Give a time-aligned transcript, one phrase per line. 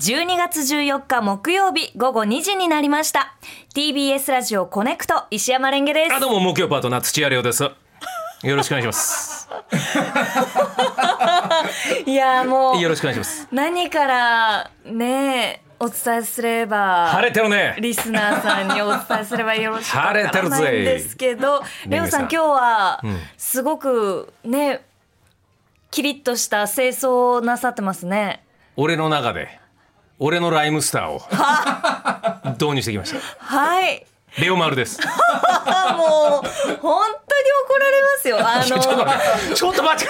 [0.00, 3.34] 12月14日木曜日午後2時になりました。
[3.74, 6.14] TBS ラジオコネクト石山レンゲです。
[6.14, 7.64] あどうも木曜パートナー土屋亮です。
[7.64, 7.70] よ
[8.42, 9.50] ろしくお願いします。
[12.06, 13.46] いやもうよろしくお願いします。
[13.52, 17.76] 何からねお伝えすれば晴れてるね。
[17.78, 23.02] リスナーさんにお伝えすればよろしく晴れてるぜですけどレオさん今日は
[23.36, 24.80] すごくね
[25.90, 28.42] キリッとした清掃をなさってますね。
[28.76, 29.60] 俺の中で
[30.22, 31.22] 俺のライムスターを
[32.52, 33.20] 導入してきました。
[33.38, 34.06] はい
[34.38, 34.98] レオマルです。
[35.02, 38.38] あ もう本当に怒られますよ。
[38.40, 40.08] あちょっとの待ってちょっと待っ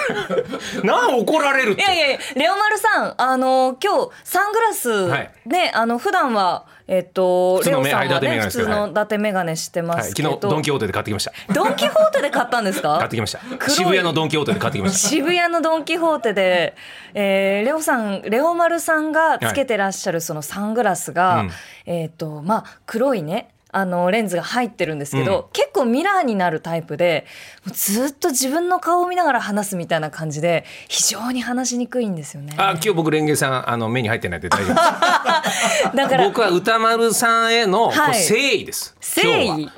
[0.81, 0.87] て。
[0.87, 5.31] なん怒られるいやいやいやレオマルさんあの今日サングラス、はい。
[5.45, 11.31] ねあの普段はえっとレオさんはね普通の伊達メガネしてまはい、すけど、昨日ドン・キホーテで買ってきました。
[11.53, 12.97] ドンキホーテで買ったんですか？
[12.97, 13.39] 買ってきました。
[13.69, 15.09] 渋谷のドン・キホーテで買ってきました。
[15.09, 16.75] 渋谷のドン・キホーテで、
[17.13, 21.51] えーレオさんレオマルさんがつけてらっしゃるそのサングラスが、うん。
[21.85, 25.51] えっ、とまあ黒いねあのレンズが入ってるんですけど、うん。
[25.53, 27.25] 結構ミラーになるタイプで
[27.71, 32.53] ずっと自分の顔を見ながら話すみたいな感じで非常に話しにくいんですよね。
[32.57, 39.71] あ今日僕レンゲさんあの目に入ってないんで大丈夫で だからす僕は歌丸さんへの誠意です、誠意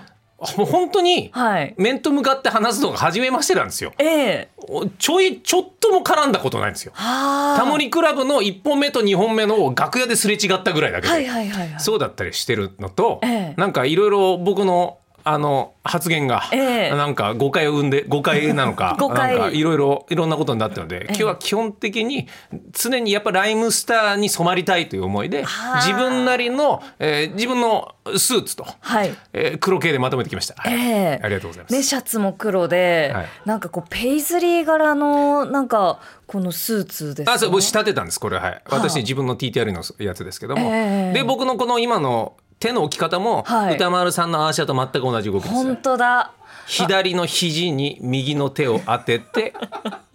[0.44, 1.74] 本当にはい。
[1.78, 3.94] 面と向かって話すのが初めましてなんですよ。
[3.98, 4.50] ええ。
[4.68, 6.92] おちょいちょっとも絡んだことないんですよ。
[6.96, 11.80] はあタモリクラブの1本目と2本目の楽屋ですれ違ったぐらいだけで、はいはいはいはい。
[11.80, 13.54] そうだったりしてるのと、ええ。
[13.58, 16.90] なんかいろいろ僕のあの発言が、ええ。
[16.92, 22.28] なんか誤解を生んで誤解なのか なんかいろいろいろんなことになってるので、今日は基本的に
[22.72, 29.16] 常にやっぱライムスターに染まりたいという思いではあ自分なりの、えー自分のスーツと、はい。
[29.34, 30.74] えー黒系でまとめてきました、はい。
[30.74, 31.20] ええ。
[31.24, 33.28] ありがとうございます、ね、シャツも黒で、はい。
[33.46, 38.62] なんかこうペイズリー柄のなんかこのスーツですよあそう僕仕立てたんですこれはい。
[38.70, 41.14] 私自分の TTR のやつですけども、ええ。
[41.14, 43.76] で僕のこの今の手の置き方も、はい。
[43.76, 46.32] 歌丸さんのアーシャと全く同じ動きです本当だ。
[46.66, 49.54] 左の肘に右の手を当てて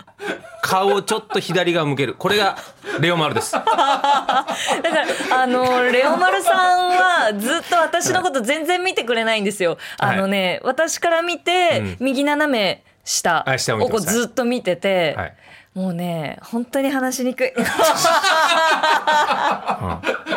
[0.62, 2.14] 顔をちょっと左側向ける。
[2.14, 2.56] これが
[3.00, 3.53] レオマルです。
[3.53, 9.76] だからあのレオマルさんはずっと私のこと全然見てくれないんですよ。
[9.98, 13.44] あのね、私から見て、右斜め下
[13.78, 15.34] をこずっと見てて、はい。
[15.75, 17.53] もうね本当に話しにくい。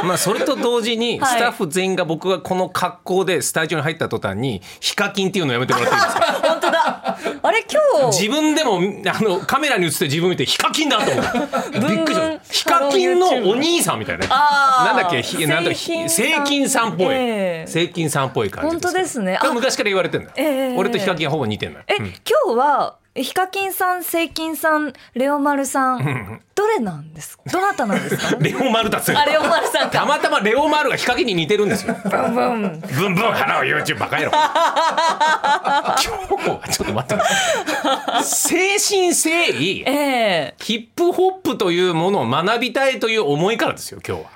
[0.08, 1.32] まあそれと同時にはい。
[1.32, 6.22] スタッフ全員が僕がこの格好でスタジオに入った途端にヒカキンっていうのやめてもらっていいですか？
[6.50, 7.18] 本当だ。
[7.44, 7.66] あれ
[8.00, 8.18] 今日。
[8.22, 11.26] 自分でもあのカメラに映って自分見てヒカキンだと思う。
[11.90, 15.22] びっくりしたヒカキンのお兄さんみたいななんだっけ？
[15.22, 15.64] ひなん。
[15.64, 17.68] だっけひセイセイキンさんっぽい、ええ。
[17.68, 19.40] セイキンさんっぽい感じ本当ですね。
[19.54, 20.28] 昔から言われてんだ。
[20.28, 20.76] よ、ええ。
[20.78, 21.86] 俺とヒカキンはほぼ似てんだよ。
[21.88, 22.06] え、うん。
[22.48, 27.44] 今日はヒカキンさん、セイキンさん、レオマルさん、どれなんですか？
[27.52, 28.36] どなたなんですか？
[28.40, 30.00] レオマルだあ、レオマルさんか。
[30.00, 32.80] たまたまレオマルがヒカキンに似てるんですよブンブン。
[32.80, 34.44] ブンブン払う YouTube バカ野郎今日
[36.50, 37.24] はちょっと待って
[38.24, 39.30] 精神誠
[39.62, 44.30] 意ええヒップホップというものを学びたいという思いからですよ今日は。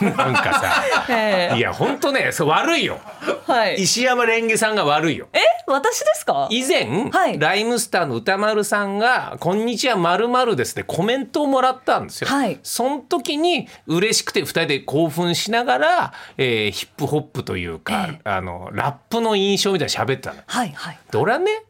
[0.00, 3.00] なんかさ ええいや本当ねそう悪いよ
[3.46, 3.76] はい。
[3.76, 6.48] 石山レンゲさんが悪いよえ、私ですか？
[6.50, 12.28] 以前、はいライムスターの歌丸さんが「こんにちはまるまるです」ってコメントをもらったんですよ。
[12.28, 20.40] はいその時に嬉しくて2人で興奮しながら、えーヒップホップというか、ええあのラップの印象みたいなの喋ってたの。
[20.46, 20.98] はいはい。
[21.10, 21.62] で俺はね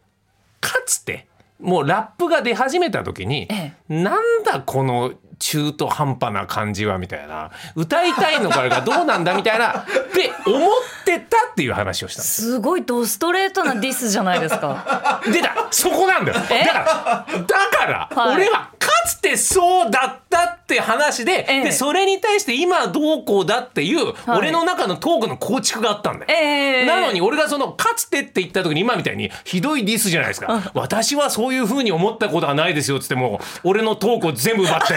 [0.60, 1.26] かつて
[1.60, 7.50] もうラップが出始めた時に、えなんだこの中途半端な感じはみたいな。
[7.74, 9.80] 歌いたいのかがどうなんだみたいな。
[9.80, 10.70] って思っ
[11.04, 15.20] てたっていう話をしたすすごいドストレートなディスじゃないですか。
[15.26, 15.68] 出た。
[15.70, 16.38] そこなんだよ。
[16.38, 18.36] だえからだから、はい。
[18.36, 21.64] 俺はかつてそうだったって話で,、ええ。
[21.64, 24.38] でそれに対して今どうこうだっていう、はい。
[24.38, 26.30] 俺の中のトークの構築があったんだよ。
[26.30, 30.70] ええなのに俺がそのかつてって言った時に今みたいにひどいディスじゃないですか。
[30.74, 34.94] 私はそういうふうに思ったことはないですよっつってもう俺のトークを全部奪って。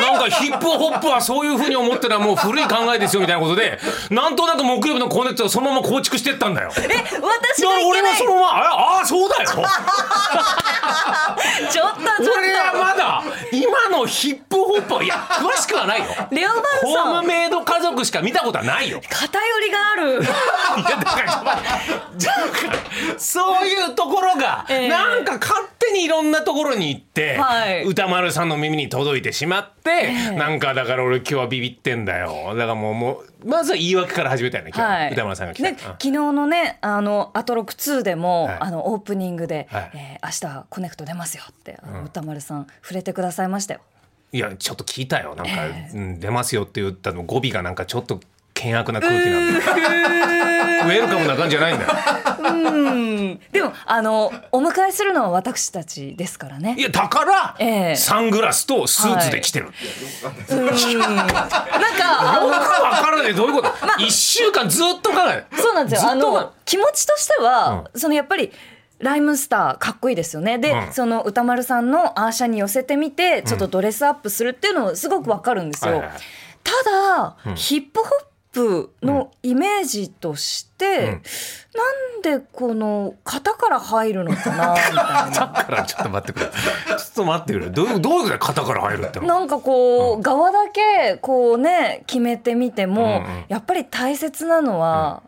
[0.00, 3.78] なんかヒップホップはそういうふうに思ったらもう古い考えですよみたいなことで
[4.10, 6.70] なんとなく木曜日のコネクトをそのまま構築してったんだよ。
[6.76, 6.80] え、
[7.20, 8.00] 私がらいけない。
[8.00, 9.50] 俺はそのままあああそうだよ
[11.70, 13.22] ちょっとちょっ俺はまだ
[13.52, 16.34] 今のヒップホップはいや詳しくはないよと。
[16.34, 17.22] レオマルホーさん。
[17.22, 20.22] ムメイド家族しか見たことはないよ偏りがある。
[20.22, 21.44] いやだから
[23.18, 27.84] そういうところが、ええなんか勝手にいろんなところに行って、はい。
[27.84, 32.54] 歌丸さんの耳に届いてしまって、なんかだから俺今日はビビってんだよ。
[32.54, 35.08] だからもうもうまずは言い訳から始めたよね今日、は。
[35.08, 35.76] い、歌丸さんが来た、ね、うん。
[35.76, 38.56] 昨日のねあのアトロク2でも、はい。
[38.60, 39.90] あのオープニングで、はい。
[39.94, 43.80] えー明日はコネクト出ますよってあの歌丸さん触れてくださいましたよ。
[44.32, 45.34] いやちょっと聞いたよ。
[45.34, 45.52] なんか、
[45.94, 48.20] うん出ますよって言ったの語尾がなんかちょっと
[48.56, 49.60] 険悪な空気なんだ。
[50.86, 51.90] ウェルカムな感じじゃないんだよ
[52.48, 53.40] うん。
[53.52, 56.74] でもあのお迎えするのは私たちですからね。
[56.78, 57.96] いやだから、ええ。
[57.96, 60.56] サングラスとスーツで来てる、うん。
[60.56, 61.48] なんか
[62.20, 63.34] あ僕のは分からない。
[63.34, 66.10] どういうこと、一週間ずっと考えそうなんですよ。
[66.10, 68.52] あの気持ちとしては、そのやっぱり
[68.98, 70.58] ライムスターかっこいいですよね。
[70.58, 70.92] で、うん。
[70.92, 76.20] その歌丸さんのアーシャに寄せてみてちょっとドレスアップするっていうのすごくわかるんですよ、はいはいはい。
[76.62, 78.29] ただ、ヒップホップ
[79.02, 81.20] のイメージとして、なん
[82.22, 85.30] でこの型から入るのかなみたいな。
[85.30, 86.46] だからちょっと待ってくれ。
[86.46, 86.52] ちょ
[86.94, 87.70] っと待ってくれ。
[87.70, 89.26] どういうどういうことだよ肩から入るっての？
[89.26, 93.44] なんかこう、側だけこうね決めてみても、うんうん。
[93.48, 95.22] やっぱり大切なのは、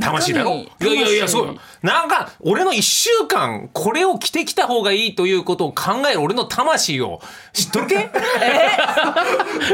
[0.00, 0.52] 魂だろ？
[0.52, 1.56] いやいやいやそうよ。
[1.82, 7.20] なんか俺の一週間これを着てきた方がいいということを考える俺の魂を。
[7.52, 7.96] 知っとるけ？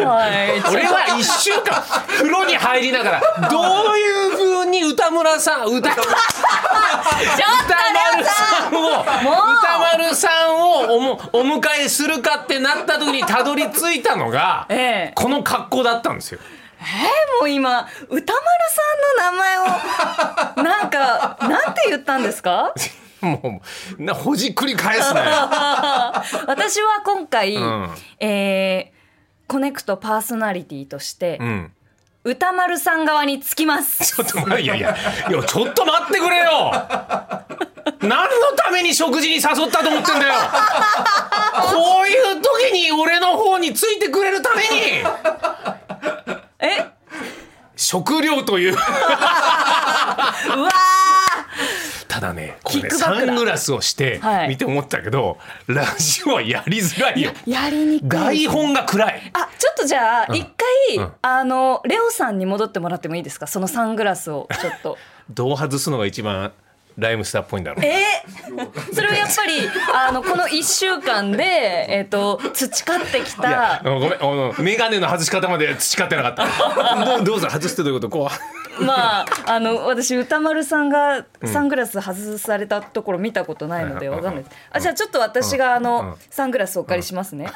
[0.04, 6.10] はい 俺は一週間風呂に入りながらどういう風に歌村さん歌 歌丸
[8.24, 15.12] さんを歌丸さんをおもお迎えするかってなった時にたどり着いたのが、ええ。
[15.14, 16.40] この格好だったんですよ。
[17.40, 18.82] もう今歌丸さ
[19.30, 19.64] んの名前を
[20.64, 22.72] なんか なんて言ったんですか？
[23.20, 23.60] も
[23.98, 25.20] うなほじくり返すね。
[26.46, 27.90] 私は今回、ん
[28.20, 28.98] えー
[29.50, 31.72] コネクトパーソナリティとして、うん。
[32.24, 34.94] 歌丸さん側につきますちょっと待っていやいや
[35.30, 36.70] いやちょっと待ってくれよ。
[38.02, 40.34] 何のために食事に誘ったと思ってんだよ。
[41.62, 45.02] こういう時に俺の方についてくれるために
[46.68, 46.86] え？
[47.76, 48.72] 食料という。
[48.72, 50.70] うわ
[52.08, 54.48] ただねこれねサングラスをしてはい。
[54.48, 55.38] 見て思ったけど、
[55.68, 57.30] ラジオはやりづらいよ。
[57.46, 59.30] ーやりにくい台本が暗い。
[59.34, 61.12] あちょっとじゃあ一回、うん。
[61.22, 63.46] あのレオさんに戻ってもらってもいいですか？
[63.46, 64.98] そのサングラスをちょっと。
[65.30, 66.52] どう外すのが一番
[66.98, 67.84] ライムスターっぽいんだろう。
[67.84, 68.02] え？
[68.50, 69.52] ー、それはやっぱり
[69.94, 76.44] あのこの1週間で、えっと培ってきいやたごめんあの眼鏡の外し方まで培ってなかった。
[77.14, 78.10] どうどうぞ外すってどういうこと？
[78.10, 78.30] こ
[78.80, 84.16] まああの私歌丸さんがサングラス外されたところ見たことないのでうん。
[84.16, 84.56] わかんないです。
[84.72, 85.82] あじゃあちょっと私があうん。
[85.84, 87.48] のサングラスをお借りしますね。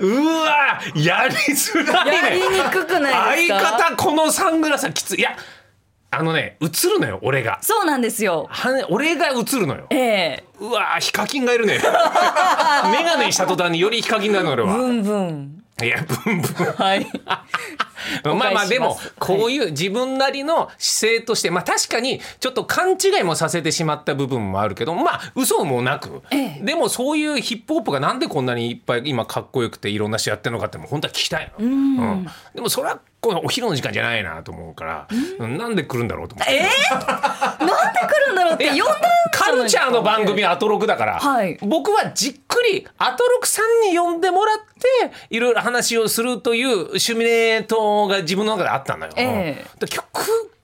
[0.00, 0.06] う。
[0.06, 2.16] うわやりづらいね。
[2.16, 3.60] やりにくくないですか？
[3.60, 5.20] 相方このサングラスはきつい。
[5.20, 5.36] いや
[6.10, 7.58] あのね映るのよ俺が。
[7.62, 9.86] そうなんですよはね俺が映るのよ。
[9.90, 11.78] ええうわヒカキンがいるね。
[11.78, 14.76] 眼鏡にした途端によりヒカキンなの俺は。
[14.76, 16.52] ブンブンいやブンブン。
[16.72, 17.06] はい。
[18.24, 26.62] まあまあでもこういう自分なりの姿勢としてまあ確かにちょっと勘違いもさせてしまった部分もあるけどまあ嘘もなく、ええ。
[26.62, 32.26] でもそういうヒップホップがなんでこんなにいっぱい今かっこよくていろんな人やってるのかってもう本当は聞きたいの、うん。
[32.54, 35.08] でもそれはこのお昼の時間じゃないなと思うから、
[35.40, 35.58] うん。
[35.58, 36.54] なんで来るんだろうと思って。
[36.54, 38.84] えー、なんで来るんだろうって呼んだ
[39.32, 41.58] カルチャーの番組アトロクだから、はい。
[41.60, 49.12] 僕はじっくりアトロクさんに呼んでもらっていろいろ話をするというシミュレートが自分の中であったのよ。
[49.16, 49.78] ええ。
[49.78, 50.02] で曲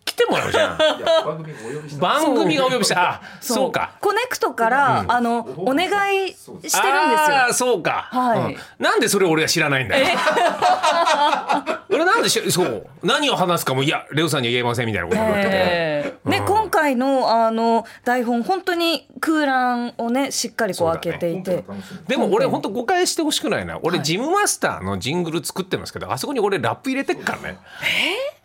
[0.05, 0.79] 来てもらうじゃん。
[1.99, 3.13] 番組がお呼びした。
[3.13, 3.73] あそう。
[3.73, 3.93] か。
[4.01, 6.83] コネクトから、あのお願いしてるんですよ。
[6.83, 8.55] ああそうか、はい。
[8.55, 8.57] うん。
[8.79, 10.07] なんでそれ俺が知らないんだよ。
[11.89, 12.87] 俺なんでしそう。
[13.03, 15.49] 何を話すかもいやレオさんには言えませんみたいなことになってて。
[15.53, 16.31] ええ。
[16.31, 21.65] ね、今回のあの台本本当に空欄をねしっかりこう開けていて、
[22.09, 23.79] でも俺本当誤解してほしくないな。
[23.83, 27.59] 俺、ジムマスターのジングル作ってますけどあそこに俺ラップ入れてっからね。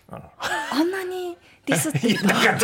[0.72, 2.62] あんなにディスっていやだから過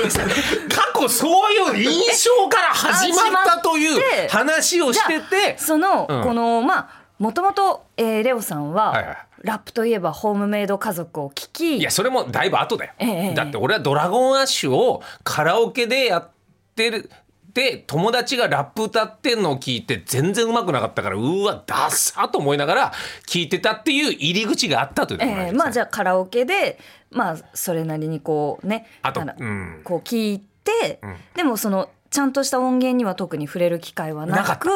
[0.98, 5.58] 去そういう印象から始まったという話をしてて。
[5.58, 6.24] その、うん。
[6.24, 16.30] このまあもともとえーレオさんは、はいはいラップといえばホームメイド家族を聞きいやそれもだいぶ後だよ、ええだって俺はドラゴンアッシュをカラオケでやっ
[16.77, 17.10] てる
[17.53, 22.94] で友達がラップ歌ってんのを聞いて全然うまくなかったからうわダッサと思いながら
[23.27, 26.80] 聞いてたっていう入り口があったというえーまあじゃあカラオケで
[27.12, 29.82] まあそれなりにこうねあとうん。
[29.84, 31.36] こう聞いて、ん。
[31.36, 34.70] でもそのちゃんとした音源には特に触れる機会はなく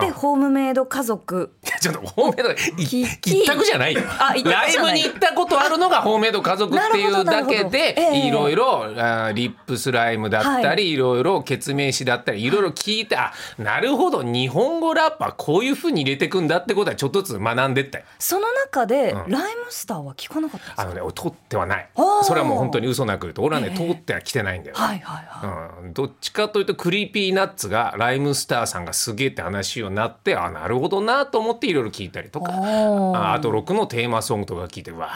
[0.00, 4.02] でホームメイド家族ちょっとホームメイド一択じゃないよ。
[4.44, 18.04] ライブに行ったことあるのがホームメイド家族っていうだけでええいろいろあーリップスライムだったはりいろいろケツメイシだったりいろいろ聞いてあなるほど日本語ラップはこういうふうに入れてくんだってことはちょっとずつ学んでったよ。
[18.18, 19.30] その中で、うん。
[19.30, 21.88] ライムスターは聞かなかったあのね俺通ってはない。
[22.22, 23.76] それはもう本当に嘘なく言うと俺はねええ。
[23.76, 35.10] 通っては来てないんだよはいはいはい、うん、どっちかというとクリーピーナッツがライムスターさんがすげえって話になってあなるほどなと思ってっていろいろ聞いたりとかアフター6のテーマソングとか聞いてわ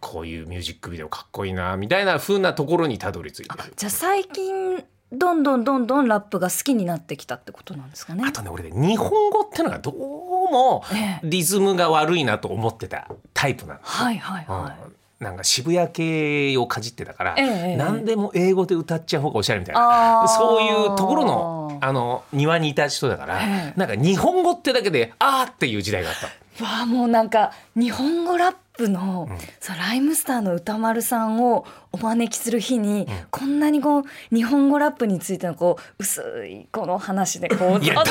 [0.00, 3.72] こういうミュージックビデオかっこいいなみたいな風なところにたどり着いてる。
[3.74, 8.24] じゃあ最近どんどんどんどんラップが好きになってきたってことなんですかね？
[8.26, 10.84] あとね俺ね日本語ってのがどうも
[11.22, 20.26] リズムが悪いなと思ってたタイプなんですよ、はいはいはい、うんなんか渋谷系をかじってたから、ええ、何でも英語で歌っちゃう方がおしゃれみたいな。
[20.28, 26.28] そういうところのあの庭にいた人だから、え、なんか日本語ってだけであーっていう時代があった。
[26.60, 38.04] わあもうなんか日本語ラップの、うん、そうライムスターの歌丸さんをお招きする日に、うん、こんなにこう日本語ラップについてのこう薄いこの話でこういやは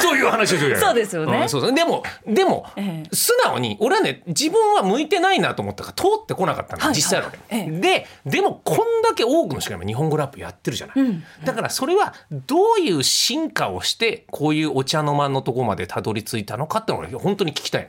[0.00, 17.88] という話をするそうですよね、うん、そうでもでも、ええ、素直に俺はね自分は向いてないなと思ったから通ってこなかったの、はい、実際はね、ええ、ででもこんだけ多くの人が日本語ラップやってるじゃない、うん、だからそれはどういう進化をしてこういうお茶の間のとこまでたどり着いたのかってのを本当に聞きたい、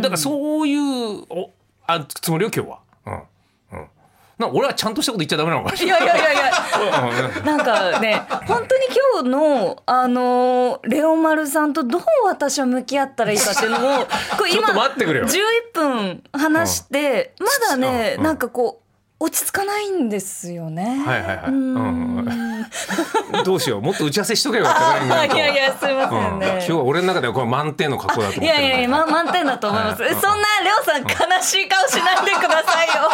[0.00, 1.50] だからそういうお
[1.86, 2.80] あつもりよ今日は。
[4.40, 7.42] な俺はちゃんとしたこと言っちゃダメなのかいやいやいやいや。
[7.44, 14.06] なんかね本当に今日のあのレオマルさんとどう私は向き合ったらいいかっていうのを
[14.38, 15.38] これ今11
[15.74, 18.80] 分話して、まだね、なんかこ
[19.20, 21.02] う落ち着かないんですよね。
[21.04, 21.46] はいはいはい。
[21.48, 22.24] うん、
[23.44, 30.02] どうしよう、もっと打ち合わせしとけよ いやいや、すみませんね、うん、今日は俺の中ではこれ満点の格好だと思っていやいやいや、ま、満点だと思います。
[30.02, 33.10] はい、そんなレオさん、悲しい顔しないでくださいよ。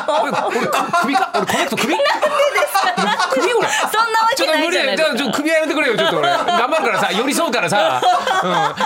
[1.02, 1.96] 首か、俺この人首。
[1.96, 3.28] なんでですか。
[3.30, 3.68] 首俺。
[3.68, 5.16] そんなわけないじゃないですか。
[5.16, 6.28] ちょっと首やめてくれよ、ちょっと俺。
[6.28, 8.00] 頑張るからさ、寄り添うからさ。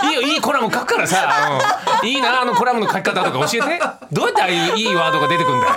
[0.03, 1.59] うん、いいよ、いいコラム書くからさ。
[2.01, 3.81] うん、いいな、あのコラムの書き方とか教えて。
[4.11, 5.73] どうやってああいういいワードが出てくるんだよ。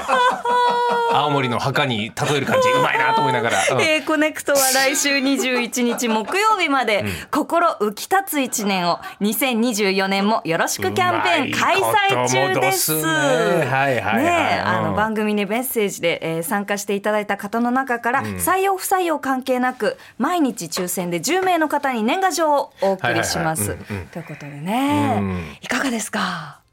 [1.12, 12.96] 青森の墓に例える感じうまいなと思いながら、うん、えー、コネクトは来週21日木曜日まで、うん、心浮き立つ一年を2024年もよろしくキャンペーン開催中です。
[12.96, 13.02] ね。
[13.02, 23.76] はいはい、ね、あの番組にメッセージで、えー、参加していただいた方の中から、うん、採用不採用関係なく毎日抽選で10名の方に年賀状をお送りします、
[24.12, 26.63] ということでね、いかがですか？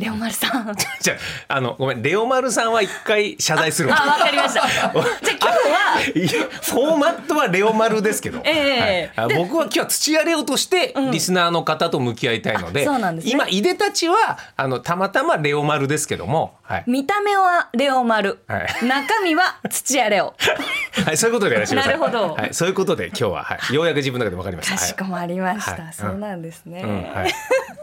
[0.00, 0.74] レオマルさん。
[1.00, 1.16] じゃ
[1.48, 4.66] あのごめんレオマルさんは一回謝罪するあわかりました。
[4.66, 20.34] じゃあ今日はフォーマットはレオマルですけど、えーはい、僕は今日は土屋レオとしてリスナーの方と向き合いたいので、うん、でね、今いでたちはあのたまたまレオマルですけども、はい、見た目はレオマル、はい、中身は土屋レオ。
[21.04, 21.98] はいそういうことでやらせてください。
[22.00, 22.34] なるほど。
[22.34, 24.76] はいそういうことで今日は、はい、ようやく自分の中でわかりました。
[24.76, 25.92] かしこまりました。
[25.92, 26.82] そうなんですね。
[26.82, 27.32] うんはい、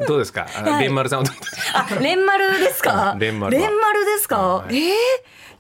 [0.08, 0.48] どうですか？
[0.80, 1.20] レンマルさん
[1.74, 3.16] あレンマルですか？
[3.20, 3.58] レンマル。
[3.58, 4.38] レンマルですか？
[4.38, 4.94] はい、ええ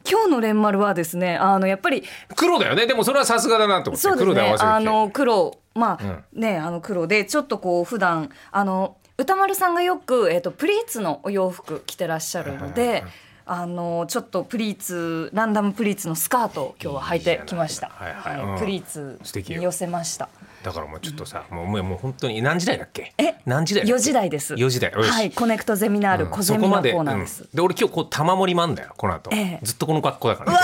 [0.03, 2.03] ー、今日のレンマルはですね、あのやっぱり
[2.35, 2.87] 黒だよね。
[2.87, 4.07] でもそれはさすがだなと思って。
[4.07, 4.55] そうですね。
[4.59, 13.03] あの黒、まあ、うん、ねあの黒でちょっとこう普段あの歌丸さんがよくえっ、ー、とプリーツのお洋服着てらっしゃるので。
[13.49, 17.87] あのちょっとプリーツランダムプリーツのスカートを今日は履いてきました。
[17.87, 19.21] はいはいはい、プリーツ
[19.53, 20.27] に寄せました。
[20.63, 23.13] だからもうちょっとさ、もうもう本当に何時代だっけ？
[23.17, 23.87] え、何時代？
[23.87, 24.55] 四時代です。
[24.57, 24.91] 四時代。
[24.91, 27.47] はい、コネクトゼミナール、小ゼミのコーナーです。
[27.53, 28.93] で、俺今日こう玉盛りまんだよ。
[28.97, 29.29] この後、
[29.63, 30.53] ずっとこの格好だから。
[30.53, 30.59] わ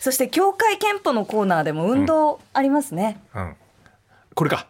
[0.00, 3.20] そして協会憲法のコーナーでも運動ありますね。
[3.34, 3.56] うん。
[4.34, 4.66] これか。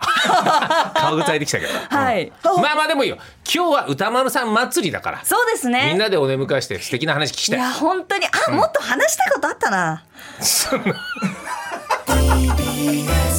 [0.95, 3.17] 顔具体できたけど、はい、うん、まあまあでもいいよ。
[3.53, 5.25] 今日は歌丸さん祭りだから。
[5.25, 5.87] そうですね。
[5.89, 7.59] みんなでお出迎えして素敵な話聞きたい。
[7.59, 8.27] いや本当に。
[8.27, 10.05] あ、うん、もっと話したいことあったな